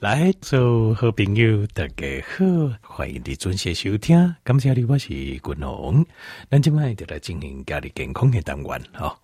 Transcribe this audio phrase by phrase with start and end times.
[0.00, 4.34] 来，做好朋友，大家好，欢迎你准时收听。
[4.42, 6.02] 感谢你，我是君鸿。
[6.50, 9.14] 咱今麦就来进行家里健康的单元，哈。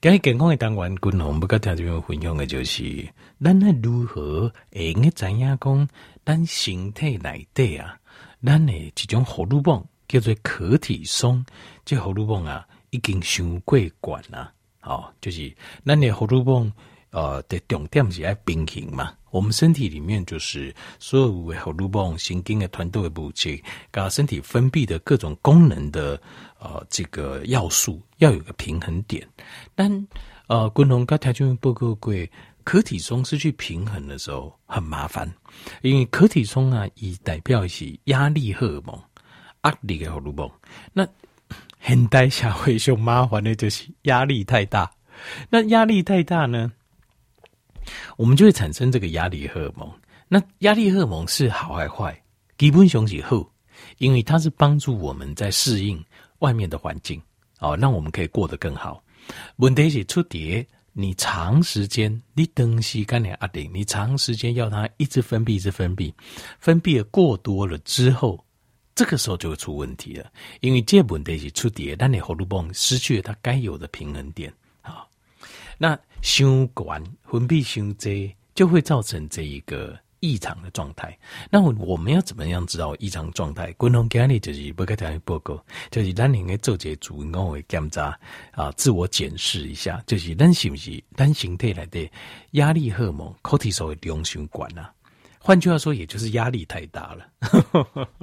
[0.00, 3.08] 家里健康的单元，君鸿不跟听众分享的就是，
[3.40, 5.88] 咱来如何会用知影讲，
[6.24, 7.96] 咱身体内底啊，
[8.44, 11.46] 咱的一种荷尔蒙叫做可体松，
[11.84, 15.54] 这荷尔蒙啊，已经伤过关了，好，就是
[15.86, 16.72] 咱的荷尔蒙。
[17.14, 19.12] 呃，的重点是爱平衡嘛。
[19.30, 26.20] 我们身体里面就是所有的荷尔蒙、神经的团队的部件，跟身体分泌的各种功能的
[26.58, 29.24] 呃这个要素，要有个平衡点。
[29.76, 30.06] 但
[30.48, 32.12] 呃，昆龙刚才就报告过，
[32.64, 35.32] 可体松失去平衡的时候很麻烦，
[35.82, 39.00] 因为可体松啊，以代表是压力荷尔蒙、
[39.62, 40.50] 压力的荷尔蒙。
[40.92, 41.06] 那
[41.80, 44.90] 现代社会上麻烦的就是压力太大。
[45.48, 46.72] 那压力太大呢？
[48.16, 49.90] 我们就会产生这个压力荷尔蒙。
[50.28, 52.22] 那压力荷尔蒙是好还是坏？
[52.56, 53.50] 基本上是后，
[53.98, 56.02] 因为它是帮助我们在适应
[56.38, 57.20] 外面的环境，
[57.60, 59.02] 哦，让我们可以过得更好。
[59.56, 66.12] 问题是出碟，你长时间你东西干点压力，你长时间要它一直分泌，一直分泌，
[66.60, 68.42] 分泌的过多了之后，
[68.94, 70.30] 这个时候就会出问题了。
[70.60, 74.52] 因为这问题是出碟，让你荷尔蒙失去了它该有的平衡点。
[75.76, 81.16] 那伤管分泌伤多，就会造成这一个异常的状态。
[81.50, 83.70] 那我们要怎么样知道异常状态？
[83.74, 88.18] 共同建议就是不给大家报告，就是咱应该做些主我会检查
[88.52, 92.10] 啊，自我检视一下，就是咱是不是咱身体来的
[92.52, 94.90] 压力荷尔蒙 cortisol 的量伤管啊？
[95.38, 97.28] 换句话说，也就是压力太大了。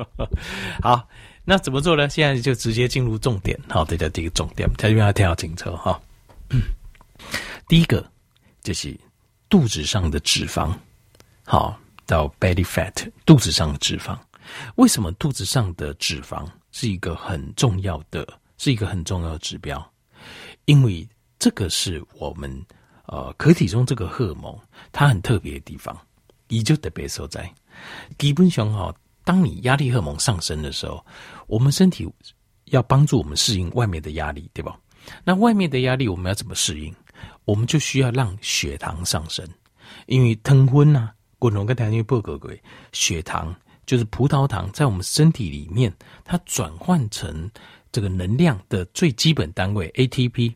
[0.82, 1.08] 好，
[1.46, 2.10] 那怎么做呢？
[2.10, 3.56] 现在就直接进入重点。
[3.70, 6.02] 好，这叫第一个重点，大家要听好清楚哈。
[7.72, 8.06] 第一个
[8.64, 9.00] 就是
[9.50, 10.76] 肚子上的脂肪，
[11.46, 14.20] 好，到 belly fat，肚子上的脂肪。
[14.76, 19.90] 为什么肚子上的脂肪是一个很重要的，是一个很重要的指标？
[20.66, 21.08] 因为
[21.40, 22.54] 这个是我们
[23.06, 24.54] 呃，可体中这个荷尔蒙
[24.92, 25.98] 它很特别的地方，
[26.50, 27.50] 也就特别所在。
[28.18, 28.94] 基本上哈，
[29.24, 31.06] 当你压力荷尔蒙上升的时候，
[31.48, 32.06] 我们身体
[32.66, 34.78] 要帮助我们适应外面的压力，对吧？
[35.24, 36.94] 那外面的压力我们要怎么适应？
[37.46, 39.48] 我们就需要让血糖上升，
[40.06, 41.10] 因为糖分呐，
[41.40, 42.50] 滚龙跟糖尿病报告
[42.92, 45.94] 血糖就是葡萄糖，在我们身体里面，
[46.24, 47.50] 它转换成
[47.92, 50.54] 这个能量的最基本单位 ATP，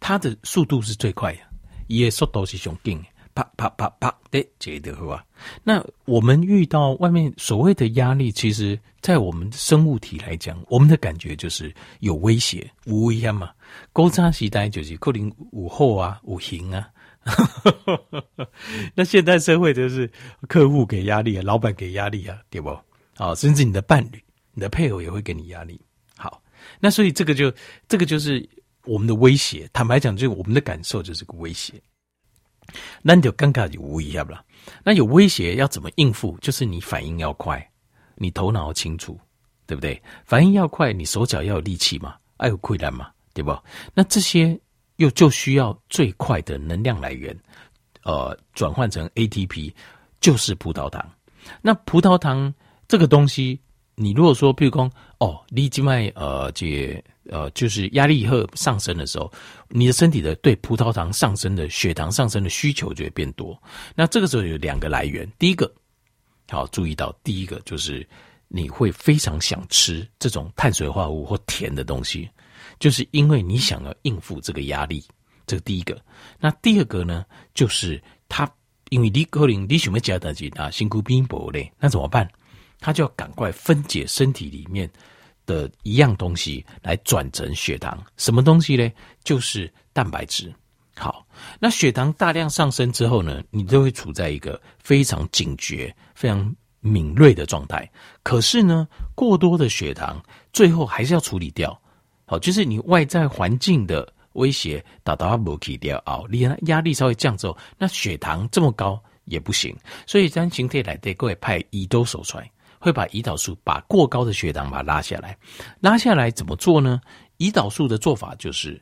[0.00, 1.40] 它的速度是最快的，
[1.86, 3.02] 也速度是上劲，
[3.34, 5.24] 啪啪啪啪的接的话，
[5.62, 13.50] 那我们遇到外面所谓的压力，其实在我们生物体来讲，我们的感觉就是有威胁，无威胁嘛。
[13.92, 16.88] 高差时代就是可能午后啊，五行啊。
[18.94, 20.10] 那现代社会就是
[20.46, 22.78] 客户给压力啊，老板给压力啊，对不？
[23.16, 25.80] 好，甚至你的伴侣、你的配偶也会给你压力。
[26.16, 26.42] 好，
[26.78, 27.52] 那所以这个就
[27.88, 28.46] 这个就是
[28.84, 29.68] 我们的威胁。
[29.72, 31.74] 坦白讲，就是我们的感受就是个威胁。
[33.02, 34.44] 那你就尴尬就无一样了。
[34.82, 36.36] 那有威胁要怎么应付？
[36.40, 37.66] 就是你反应要快，
[38.14, 39.18] 你头脑要清楚，
[39.66, 40.00] 对不对？
[40.24, 43.10] 反应要快，你手脚要有力气嘛，爱有困难嘛。
[43.34, 43.52] 对不？
[43.94, 44.56] 那这些
[44.98, 47.36] 又就需要最快的能量来源，
[48.04, 49.74] 呃，转换成 ATP，
[50.20, 51.04] 就是葡萄糖。
[51.60, 52.54] 那葡萄糖
[52.86, 53.60] 这个东西，
[53.96, 54.88] 你如果说，譬如说，
[55.18, 59.32] 哦，你静脉呃，这呃，就是压力以后上升的时候，
[59.68, 63.60] 你的身体的对葡萄糖上升的血糖上升的需求就会变多。
[63.94, 65.72] 那这个时候有两个来源，第一个，
[66.48, 68.06] 好，注意到，第一个就是
[68.48, 72.28] 你会非常想吃这种碳水化合物或甜的东西。
[72.80, 75.04] 就是因为你想要应付这个压力，
[75.46, 76.00] 这个第一个。
[76.40, 77.24] 那第二个呢，
[77.54, 78.50] 就是他
[78.90, 82.28] 因为你可能你想要加的紧啊，辛苦拼搏嘞，那怎么办？
[82.80, 84.90] 他就要赶快分解身体里面
[85.46, 87.98] 的一样东西来转成血糖。
[88.16, 88.90] 什么东西呢？
[89.22, 90.52] 就是蛋白质。
[90.96, 91.26] 好，
[91.58, 97.90] 那血糖大量上升之后呢，你都会处在一个非常警觉、非常敏锐的状态。
[98.22, 101.76] 可是呢，过多的血糖最后还是要处理掉。
[102.26, 109.76] 好，就是你外在环境的威胁达到不起掉哦，你压力稍微降之后，那血糖这么高也不行，
[110.06, 112.50] 所以咱形态来对各位派胰岛素出来，
[112.84, 115.34] 会把胰岛素把过高的血糖把它拉下来，
[115.80, 117.00] 拉下来怎么做呢？
[117.38, 118.78] 胰岛素的做法就是，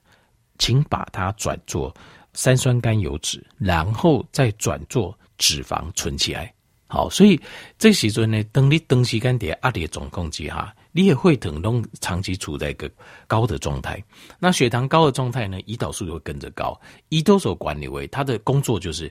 [0.59, 1.95] 请把它转做
[2.35, 6.53] 三酸甘油酯，然后再转做脂肪存起来。
[6.89, 7.41] 好，所以
[7.79, 10.75] 这时阵呢，等你长时间在压力状况之下。
[10.95, 12.91] 你也会疼痛，长期处在一个
[13.29, 14.03] 高的状态。
[14.39, 15.59] 那血糖高的状态呢？
[15.63, 16.79] 胰岛素就会跟着高。
[17.09, 19.11] 胰岛素管理为它的工作就是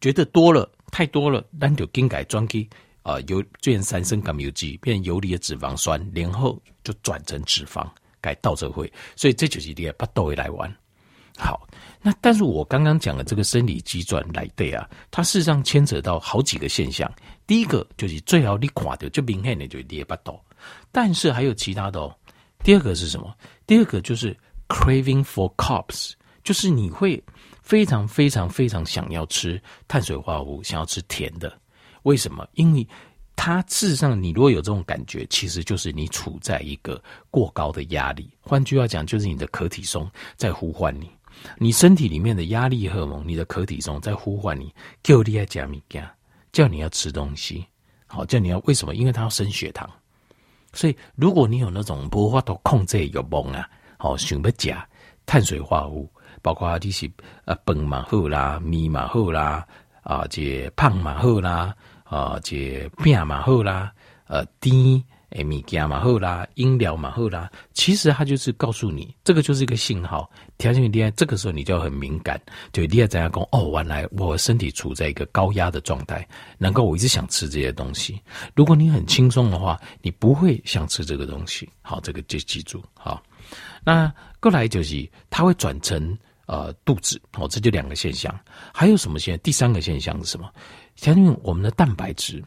[0.00, 2.68] 觉得多了，太多了，那就更改转去
[3.02, 7.86] 啊，油变三升甘油基，变游离的脂肪酸，然后就转成脂肪，
[8.20, 10.70] 改倒这会，所以这就是你把豆来玩。
[11.38, 11.66] 好，
[12.02, 17.10] 那但是我刚刚讲的这个生理机转来对啊，它事实上牵扯到好几个现象。
[17.46, 20.38] 第一个就是最好你垮掉就明显的就裂巴豆，
[20.92, 22.14] 但是还有其他的哦。
[22.62, 23.34] 第二个是什么？
[23.66, 24.36] 第二个就是
[24.68, 26.12] craving for carbs，
[26.44, 27.22] 就是你会
[27.62, 31.58] 非常非常非常想要吃碳水化合物，想要吃甜的。
[32.02, 32.46] 为什么？
[32.54, 32.86] 因为
[33.36, 38.30] 它事实上，你如果有这种感觉，其实就是你处在一个过高的压力。
[38.40, 41.10] 换句话讲，就是你的可体松在呼唤你。
[41.56, 46.12] 你身体里面的压力荷尔蒙，你的可体松在呼唤你，叫你要加米加，
[46.52, 47.64] 叫你要吃东西，
[48.06, 48.94] 好，叫你要为什么？
[48.94, 49.88] 因为它要升血糖。
[50.74, 53.66] 所以，如果你有那种无法度控制欲望啊，
[53.96, 54.86] 好想要加
[55.24, 56.10] 碳水化合物，
[56.42, 57.10] 包括你是
[57.46, 59.66] 呃饭嘛好啦，米嘛好啦，
[60.02, 61.74] 啊这胖嘛好啦，
[62.04, 63.92] 啊这病嘛好啦，
[64.26, 65.02] 呃甜。
[65.30, 72.40] 诶，米加嘛好啦，饮料嘛好啦，其实它就是告诉你，这个就是一个信号，条件厉害，这个时候你就要很敏感，
[72.72, 76.26] 就厉害怎样讲哦，原来我身体处在一个高压的状态，
[76.58, 78.20] 难怪我一直想吃这些东西。
[78.56, 81.68] 如果你很轻松的话，你不会想吃这个东西。
[81.80, 82.82] 好，这个就记住。
[82.94, 83.22] 好，
[83.84, 86.18] 那过来就是它会转成
[86.50, 88.36] 呃肚子，哦，这就两个现象。
[88.74, 89.40] 还有什么现象？
[89.40, 90.50] 第三个现象是什么？
[90.96, 92.42] 相信我们的蛋白质，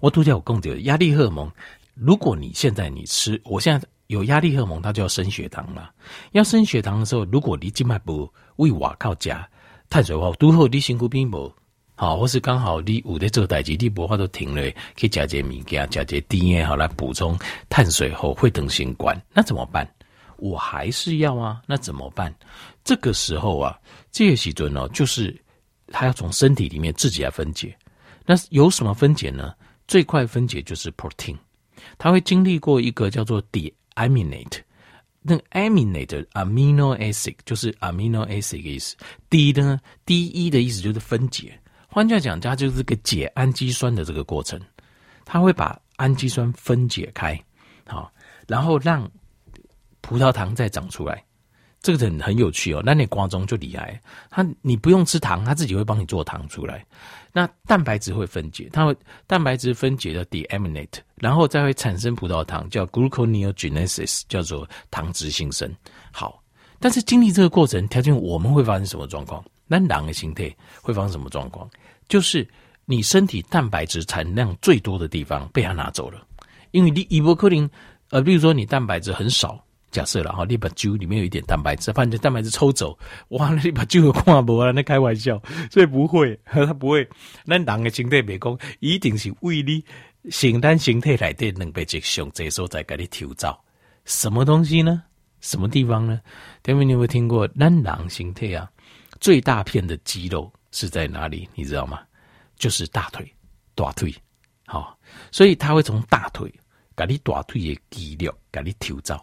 [0.00, 1.50] 我都叫我供给压力荷尔蒙。
[1.92, 5.92] 如果你现在你吃，我现在有压力荷尔蒙，它就要升血糖了。
[6.30, 9.46] 要升血糖的时候，如果你静脉不为瓦靠加
[9.90, 11.52] 碳水化合物，都后你辛苦并不
[11.94, 14.62] 好，或是刚好你有的这个代志，你不话都停了，
[14.98, 17.38] 可以加些米加加些碘好来补充
[17.68, 19.86] 碳水后会等新冠，那怎么办？
[20.38, 22.34] 我还是要啊，那怎么办？
[22.84, 23.78] 这个时候啊，
[24.10, 25.34] 这些细菌呢，就是
[25.88, 27.76] 它要从身体里面自己来分解。
[28.24, 29.54] 那有什么分解呢？
[29.88, 31.36] 最快分解就是 protein。
[31.98, 34.60] 它会经历过一个叫做 deaminate，
[35.20, 38.96] 那 aminate amino acid 就是 amino acid 的意思。
[39.28, 41.58] D 呢，D 一的意思就是分解，
[41.88, 44.60] 换句话讲，它就是个解氨基酸的这个过程。
[45.24, 47.40] 它会把氨基酸分解开，
[47.86, 48.12] 好，
[48.46, 49.10] 然后让
[50.00, 51.24] 葡萄糖再长出来。
[51.82, 54.00] 这个很很有趣哦，那你瓜中就厉害，
[54.30, 56.86] 它你不用吃糖，它自己会帮你做糖出来。
[57.32, 58.96] 那蛋白质会分解，它会
[59.26, 65.68] 蛋白质分解的 deaminate，然后再会产生葡萄糖，叫 gluconeogenesis，叫做糖脂新生。
[66.12, 66.40] 好，
[66.78, 69.44] 但是经历这个过程，条件我们会发生什么状况？
[69.66, 71.68] 那两个形态会发生什么状况？
[72.06, 72.46] 就是
[72.84, 76.24] 你身体蛋白质产量最多的地方被它拿走了，
[76.70, 77.68] 因为你伊波克林，
[78.10, 79.64] 呃，比如说你蛋白质很少。
[79.92, 82.98] 假设了哈，你把酒里面有一点蛋白质，把你的蛋白质抽走，
[83.28, 85.40] 哇，那你把酒给挂不完，那开玩笑，
[85.70, 87.06] 所以不会，他不会。
[87.44, 89.84] 那人的形态别讲，一定是为你
[90.30, 93.62] 形单形态来的能被这上这时候再给你调造。
[94.06, 95.04] 什么东西呢？
[95.40, 96.20] 什么地方呢？
[96.62, 97.46] 天明，你有没有听过？
[97.54, 98.70] 人的形态啊，
[99.20, 101.46] 最大片的肌肉是在哪里？
[101.54, 102.00] 你知道吗？
[102.56, 103.30] 就是大腿，
[103.74, 104.14] 大腿。
[104.64, 104.98] 好，
[105.30, 106.50] 所以他会从大腿
[106.96, 109.22] 给你大腿的肌肉给你调造。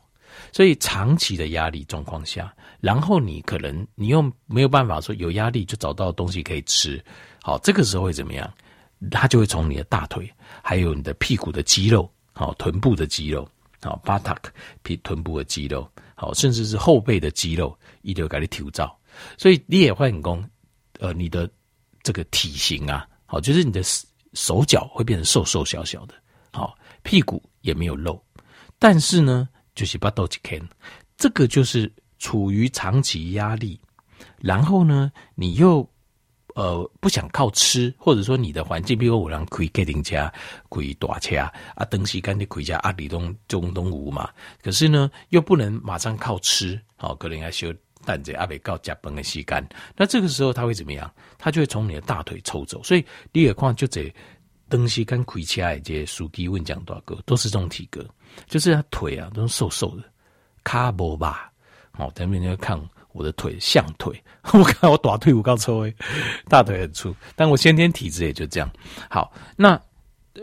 [0.51, 7.03] 所以长期的压力状况下，然后你可能你又没有办法说有压力就找到东西可以吃，
[7.41, 8.51] 好，这个时候会怎么样？
[9.11, 10.29] 它就会从你的大腿，
[10.61, 13.48] 还有你的屁股的肌肉，好，臀部的肌肉，
[13.81, 14.38] 好，buttock
[14.83, 18.93] 屁臀部的肌肉，好，甚至是后背的肌肉，一定要给你调造。
[19.38, 20.43] 所以你也会很功，
[21.00, 21.50] 呃，你的
[22.03, 23.81] 这个体型啊，好，就是你的
[24.33, 26.13] 手脚会变成瘦瘦小小的，
[26.51, 28.21] 好，屁股也没有肉，
[28.77, 29.48] 但是呢。
[29.79, 30.62] 就是巴豆几天，
[31.15, 33.79] 这个就是处于长期压力，
[34.41, 35.89] 然后呢，你又
[36.53, 40.17] 呃不想靠吃，或者说你的环境，比如我让开客厅车、
[40.69, 41.38] 开大车
[41.75, 44.29] 啊，东西干净开家阿里东中东吴嘛，
[44.62, 51.09] 可是呢又不能马上靠吃，好、哦，可能要修蛋子阿北告加崩的吸干，那这个时候他会怎么样？
[51.38, 54.13] 他就会从你的大腿抽走，所以第二况就这
[54.69, 58.05] 东西干开车的这些司机问讲多少个都是这种体格。
[58.48, 60.03] 就是他腿啊，都瘦瘦的，
[60.63, 61.51] 卡波吧。
[61.98, 62.79] 哦，等下你要看
[63.12, 65.93] 我的腿像腿， 我看我大腿我刚抽诶，
[66.48, 68.71] 大腿很粗，但我先天体质也就这样。
[69.09, 69.77] 好，那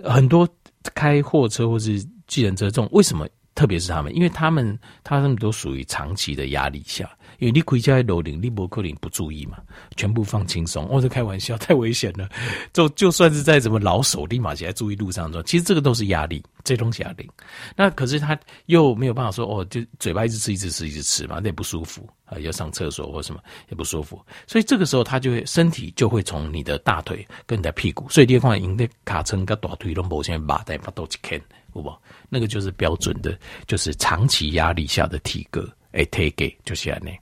[0.04, 0.46] 很多
[0.94, 4.14] 开货车或是巨人车这种，为什么特别是他们？
[4.14, 9.58] 因为他们他们都属于长期的压力下，因为你回家楼顶，你不可能不注意嘛，
[9.96, 10.86] 全部放轻松。
[10.88, 12.28] 我、哦、在开玩笑， 太危险了。
[12.72, 17.28] 就就算是在什么老手，立马起来注意路上的，其实这个都是压力，这东西压力。
[17.76, 24.20] 那可是他又没有办法说，哦，就嘴巴一直吃，一直吃，一直吃嘛，那也不舒服啊，要上厕所或什么也不舒服。
[24.46, 31.38] 所以这个时候，他就会身体就会从你的大腿跟你的屁股，所以你看，因的卡称跟大腿拢无先把带把都去看，
[31.72, 32.00] 好不好？
[32.28, 35.68] 那个就是标准的，就是长期压力下的体格。
[35.92, 37.18] 哎，take 就是安内，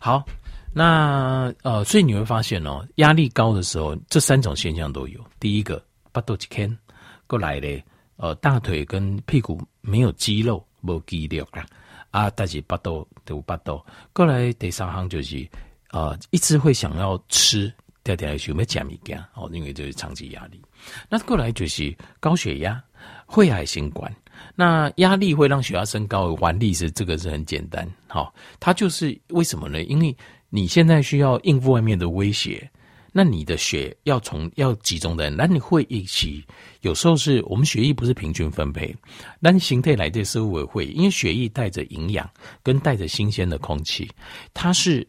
[0.00, 0.24] 好，
[0.72, 5.20] 那呃，所以你会发现哦，压力高的时候，这三种现象都有。
[5.40, 6.78] 第一个，巴肚一牵
[7.26, 7.84] 过来嘞，
[8.16, 11.66] 呃，大腿跟屁股没有肌肉，没肌肉啊，
[12.10, 14.52] 啊，但是巴肚都巴肚过来。
[14.54, 15.48] 第三行就是
[15.90, 20.62] 呃，一直会想要吃，掉掉有没有减一点哦，因为就是长期压力。
[21.08, 22.82] 那过来就是高血压、
[23.28, 24.14] 肺癌、心管。
[24.54, 29.82] 那压力会让血压升高的原理是这个是很简单，好，它就是为什么呢？
[29.84, 30.16] 因为
[30.50, 32.68] 你现在需要应付外面的威胁，
[33.12, 36.44] 那你的血要从要集中的，那你会一起
[36.80, 38.94] 有时候是我们血液不是平均分配，
[39.40, 42.28] 那形态来的时候会，因为血液带着营养
[42.62, 44.10] 跟带着新鲜的空气，
[44.52, 45.06] 它是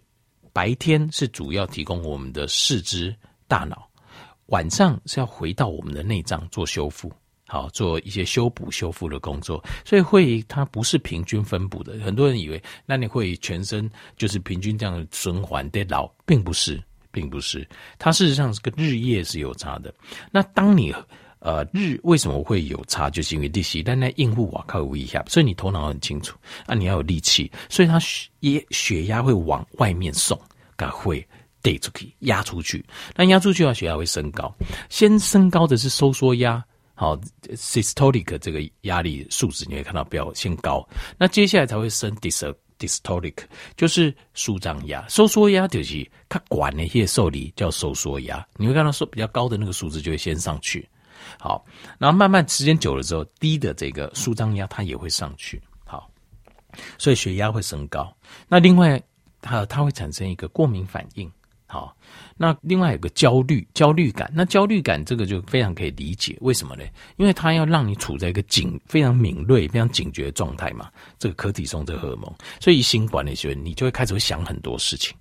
[0.54, 3.16] 白天是主要提供我们的四肢
[3.48, 3.88] 大脑，
[4.48, 7.12] 晚上是要回到我们的内脏做修复。
[7.52, 11.98] 好，做一些修补修复的工作，所以会它不是平均分布的。
[11.98, 16.80] 很多人以为那你会全身就是平均这样循环的老，并不是，
[17.10, 17.68] 并不是。
[17.98, 19.92] 它事实上是跟日夜是有差的。
[20.30, 20.94] 那当你
[21.40, 26.38] 呃日为什么会有差，就是因为利息，但那应付瓦靠一下，所以你头脑很清楚
[26.68, 28.30] 啊，你要有力气，所以它血
[28.70, 30.40] 血压会往外面送，
[30.78, 31.28] 它会
[31.64, 32.86] 得出去压出去。
[33.16, 34.54] 那压出去的话，血压会升高，
[34.88, 36.64] 先升高的是收缩压。
[37.00, 37.16] 好
[37.54, 40.86] ，systolic 这个压力数值你会看到表现高，
[41.18, 43.38] 那接下来才会升 diastolic，
[43.78, 50.86] 就是舒张压、收缩压，就是它管那些受力叫收缩压，你会看到说比较高的那个数值就会先上去，
[51.40, 51.66] 好，
[51.98, 56.12] 然后慢慢时间久了之后，低的这个舒张压它也会上去，好，
[56.98, 58.14] 所以血压会升高。
[58.50, 59.02] 那另外
[59.40, 61.32] 它它会产生一个过敏反应。
[61.72, 61.96] 好，
[62.36, 66.84] 那另外有个焦虑、焦虑感，那焦虑感这个就非常可以理解，为什么呢？
[67.18, 70.90] 因为它要让你处在一个警、非常敏锐、非常警觉的状态嘛。
[71.20, 75.16] 这个可体松这荷尔蒙，所以心管理学，你就会开始会想很多事情。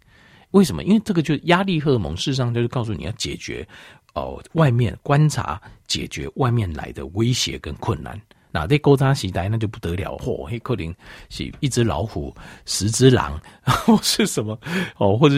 [0.53, 0.83] 为什么？
[0.85, 3.69] 因为这个就压力荷尔蒙，事实上就是告诉你要解决
[4.15, 8.19] 哦，外面观察、解决外面来的威胁跟困难。
[8.51, 10.47] 那在勾扎时代那就不得了，嚯、哦！
[10.49, 10.95] 黑克林
[11.29, 14.59] 是一只老虎，十只狼， 然后是什么
[14.97, 15.17] 哦？
[15.17, 15.37] 或者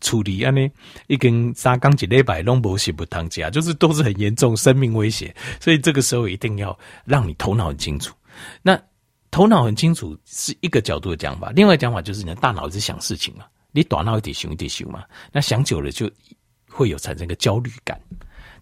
[0.00, 0.54] 处理安？
[0.54, 0.68] 呢
[1.06, 5.34] 一根沙钢几勒百龙博西不当家，就是都是很严重生命威胁。
[5.58, 8.14] 所以这个时候一定要让你头脑很清楚。
[8.62, 8.80] 那
[9.30, 16.10] 头脑很清楚是一个角度的讲法，另外讲法就是你的大脑一直想事情嘛，你大脑一点想一点想嘛，那想久了就
[16.68, 17.98] 会有产生一个焦虑感。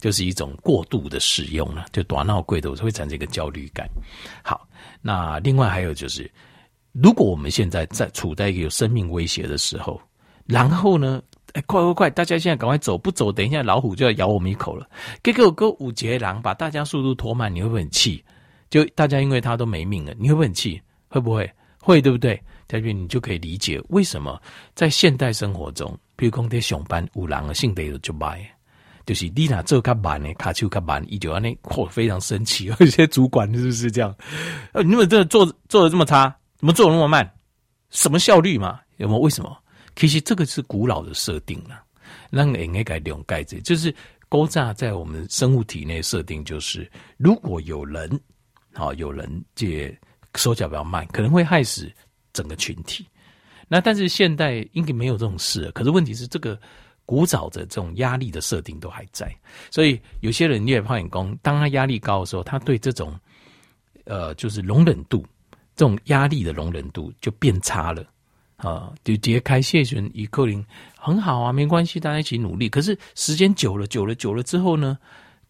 [0.01, 3.89] 就是一种过度的使用了，就大脑过度会产生一个焦虑感。
[4.43, 4.69] 好，
[5.03, 6.31] 那另外还有就是，
[6.93, 10.01] 如果我们现在在处在一个有生命威胁的时候，
[10.47, 14.89] 然后呢，哎，快快快，大家现在赶快走，不走，等一下老虎就要咬我们一口了。
[15.23, 18.25] 给给我个五节狼，把大家速度拖慢，你会不会很气？
[18.71, 20.81] 就大家因为他都没命了，你会不会很气？
[21.09, 21.51] 会不会？
[21.81, 22.41] 会，对不对？
[22.67, 24.41] 这边你就可以理解为什么
[24.75, 28.58] 在现代生活中，比如讲在上班，五狼的性德就坏。
[29.09, 32.67] 就是你呐，做较慢呢，卡丘较慢，伊就安尼，嚯，非常生气。
[32.79, 34.15] 有些主管是不是这样？
[34.75, 37.27] 呃，你们这做做的这么差，怎么做的那么慢？
[37.89, 38.79] 什么效率嘛？
[38.99, 39.21] 有没有？
[39.21, 39.57] 为什么？
[39.97, 41.83] 其实这个是古老的设定了，
[42.29, 43.95] 让人应该用盖子，就是
[44.29, 46.87] 勾扎在我们生物体内设定，就是
[47.17, 48.21] 如果有人，
[48.75, 49.99] 好有人借
[50.35, 51.91] 手脚比较慢，可能会害死
[52.35, 53.07] 整个群体。
[53.69, 56.61] 那但是现代应该没有这种事，可是问题是这个。
[57.09, 59.35] 古早的这种压力的设定都还在，
[59.71, 63.19] 所以有些人越怕眼光，当他压力高的时候，他对这种
[64.05, 65.25] 呃就是容忍度，
[65.75, 68.05] 这种压力的容忍度就变差了
[68.57, 68.93] 啊。
[69.05, 70.63] 就揭开谢玄与克林
[70.99, 72.69] 很好啊，没关系，大家一起努力。
[72.69, 74.99] 可是时间久了，久了，久了之后呢，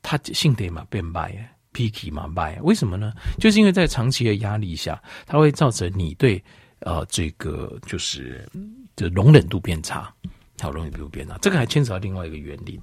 [0.00, 1.34] 他性格嘛变坏
[1.72, 2.56] 脾气嘛坏。
[2.62, 3.12] 为什么呢？
[3.40, 6.40] 就是因为在长期的压力下，它会造成你对
[6.82, 8.48] 呃这个就是
[8.94, 10.14] 的容忍度变差。
[10.60, 11.38] 好容易不变啊！
[11.40, 12.80] 这个还牵扯到另外一个原理。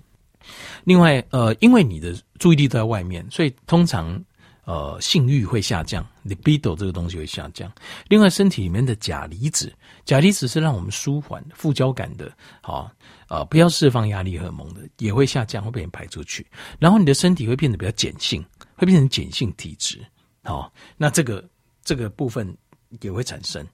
[0.83, 4.23] 另外，呃，因为你的注意力都在外面，所以通常
[4.65, 7.71] 呃性欲会下降，libido 这个东西会下降。
[8.07, 9.73] 另外，身体里面的钾离子，
[10.05, 12.91] 钾离子是让我们舒缓副交感的，好
[13.27, 16.45] 呃，不要释放压力荷尔蒙的，也会下降，会被人排出去。
[16.77, 19.99] 然后你的身体会变得比较碱性，会变成碱性体质。
[20.43, 21.43] 好，那这个
[21.83, 22.55] 这个部分
[23.01, 23.65] 也会产生。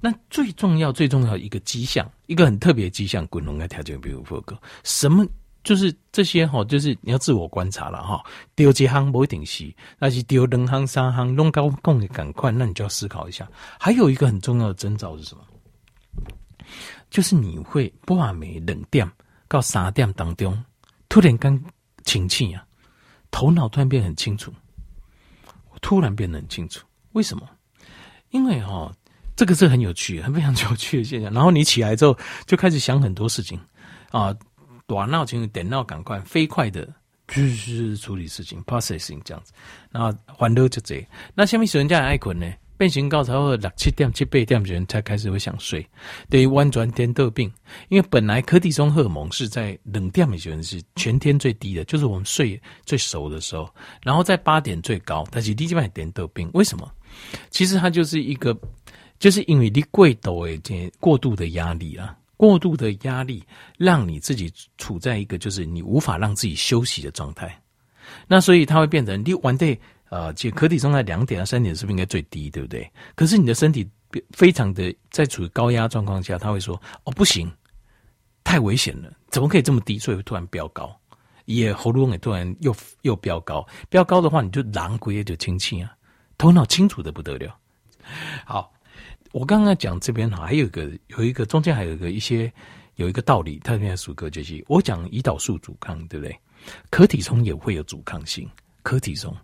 [0.00, 5.26] 那最重要、最重要一个迹象，一个很特别的迹象，滚龙该条件，比如说个什么，
[5.62, 8.22] 就是这些哈，就是你要自我观察了哈。
[8.54, 13.48] 丢几行不一定是，那是丢两行、三行，弄高共的赶快，那你就要思考一下。
[13.78, 15.44] 还有一个很重要的征兆是什么？
[17.10, 19.08] 就是你会不完美冷点
[19.48, 20.64] 到三点当中，
[21.08, 21.64] 突然间
[22.04, 22.66] 清醒啊，
[23.30, 24.52] 头脑突然变很清楚，
[25.80, 27.48] 突然变得很清楚，为什么？
[28.30, 28.92] 因为哈，
[29.36, 31.32] 这个是很有趣，很非常有趣的现象。
[31.32, 33.58] 然后你起来之后，就开始想很多事情
[34.10, 34.34] 啊，
[34.86, 36.88] 短闹情点闹赶快飞快的，
[37.28, 39.52] 就是处理事情，processing 这样子。
[39.90, 42.46] 然后欢乐就这，那下面有人家爱困呢？
[42.76, 45.88] 变形高潮后六七点七八点人才开始会想睡，
[46.28, 47.50] 对于弯转颠倒病，
[47.88, 53.72] 因为本来柯蒂松荷尔蒙是在冷点的时候是全天最低的，就是我们睡最熟的时候，
[54.02, 56.90] 然后在八点最高，但是你这边颠倒病，为什么？
[57.48, 58.52] 其实它就是一个，
[59.24, 60.60] 就是因为你过度诶，
[61.00, 63.42] 过度的压力啊，过度的压力
[63.78, 67.58] 让你自己处在一个就是你无法让自己休息的状态，
[68.28, 69.80] 那所以它会变成你完对。
[70.10, 72.86] 呃，其实可体松在两点到三点是不是应该最低，对不对？
[73.14, 73.88] 可是你的身体
[74.32, 77.50] 非常的在处于高压状况下，他会说：“哦，不行，
[78.44, 80.94] 太危险了，怎么可以这么低？”所以会突然飙高，
[81.46, 85.96] 也喉咙也突然又又飙高，飙高的话，你就狼鬼就清清啊，
[86.36, 87.56] 头脑清楚的不得了。
[88.44, 88.70] 好，
[89.34, 92.50] 我刚刚讲这边哈，还有一个有一个中间还有一个一些
[92.94, 96.38] 有一个道理，特别是属哥就是我讲胰岛素阻抗，对不对？
[96.88, 98.48] 可体松也会有阻抗性。
[98.84, 99.36] 可体松，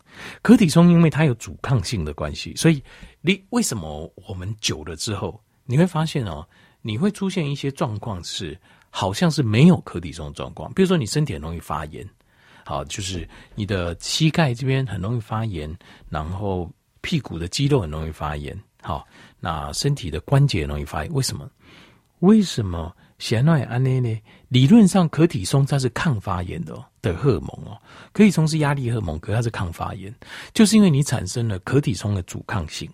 [0.42, 2.80] 可体松，因为它有阻抗性的关系，所以
[3.20, 6.46] 你为什么我们久了之后，你会发现哦，
[6.82, 8.56] 你会出现一些状况是
[8.90, 12.08] 好像是没有可体松的状况，比如说你身体很容易发炎，
[12.64, 15.74] 好，就是你的膝盖这边很容易发炎，
[16.08, 16.70] 然后
[17.00, 19.06] 屁股的肌肉很容易发炎，好，
[19.38, 21.48] 那身体的关节容易发炎，为什么？
[22.20, 22.94] 为什么？
[23.18, 24.18] 显然安内呢？
[24.48, 27.76] 理论上，可体松它是抗发炎的的荷尔蒙哦。
[28.12, 30.14] 可体松是压力荷尔蒙，可它是抗发炎，
[30.54, 32.88] 就是因为你产生了可体松的阻抗性，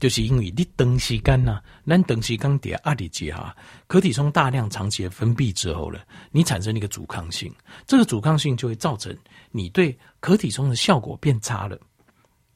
[0.00, 3.54] 就是因为你等时间呐，那长时间叠压力结哈，
[3.86, 6.00] 可体松大量长期的分泌之后了，
[6.30, 7.54] 你产生一个阻抗性，
[7.86, 9.14] 这个阻抗性就会造成
[9.50, 11.78] 你对可体松的效果变差了。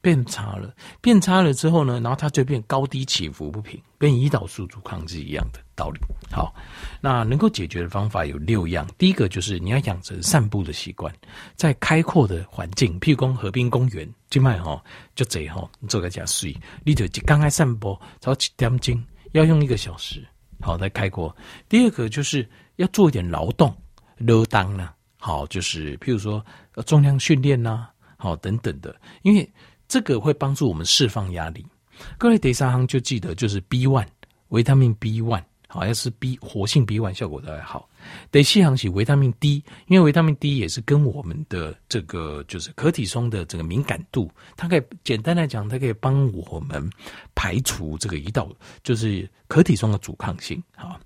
[0.01, 5.99] 变差了，变差了之后呢，然后它就变高低起伏不平，跟胰岛素阻抗是一样的道理。
[6.31, 6.51] 好，
[6.99, 8.87] 那能够解决的方法有六样。
[8.97, 11.13] 第一个就是你要养成散步的习惯，
[11.55, 14.83] 在开阔的环境，譬如说河滨公园，就卖哈
[15.15, 20.27] 就这哈，你做个假睡，你就刚开散步，早七点钟要用一个小时，
[20.61, 21.35] 好来开阔。
[21.69, 23.71] 第二个就是要做一点劳动，
[24.17, 26.43] 勒当呢，好就是譬如说
[26.87, 27.87] 重量训练呐，
[28.17, 29.47] 好等等的，因为。
[29.91, 31.65] 这个会帮助我们释放压力。
[32.17, 34.07] 各位第三行就记得就是 B one
[34.47, 37.89] 维他命 B one，好像是 B 活性 B one 效果都还好。
[38.31, 46.89] 第四行是维他命 D，因为维他命 D 也是跟我们的这个就是可体松的这个敏感度，它可以简单来讲，它可以帮我们
[47.35, 48.49] 排除这个胰岛，
[48.83, 50.63] 就是可体松的阻抗性。
[50.73, 50.97] 好。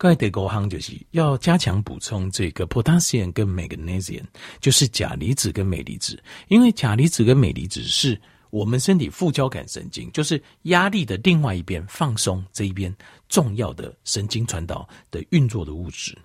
[0.00, 4.24] 刚才第五项就是要加强补充这个 potassium 跟 magnesium，
[4.58, 6.18] 就是钾离子跟镁离子。
[6.48, 12.90] 因为钾离子跟镁离子是我们身体副交感神经，就是压力的另外一边放松这一边
[13.28, 16.16] 重要的神经传导的运作的物质。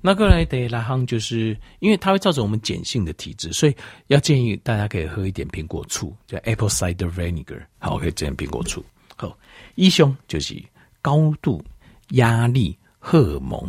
[0.00, 7.62] 那过来第六项就是因为它会造成我们碱性的体质，所以要建议大家可以喝一点苹果醋，叫 apple cider vinegar。
[7.80, 8.82] 好，可以这样苹果醋。
[9.14, 9.36] 好，
[9.74, 10.58] 一胸就是
[11.02, 11.62] 高度
[12.12, 12.74] 压力。
[13.00, 13.68] 荷尔蒙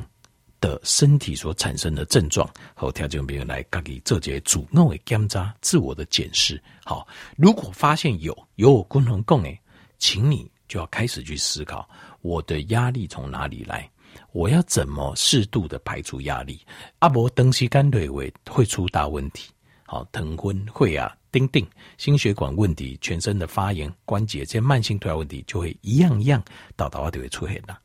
[0.59, 6.61] 的身体所产生的症状，和调节别人来给这些主动的检查、自我的检视。
[6.85, 9.59] 好，如果发现有有我共同共诶，
[9.97, 11.89] 请你就要开始去思考，
[12.21, 13.89] 我的压力从哪里来？
[14.33, 16.59] 我要怎么适度的排除压力？
[16.99, 19.49] 阿伯登西干腿位会出大问题。
[19.85, 21.65] 好，疼昏、会啊、丁丁、
[21.97, 26.43] 心血管问题、全身的发炎、关节这些慢性退化问题，就会一样一样，
[26.75, 27.77] 到到啊就会出现了。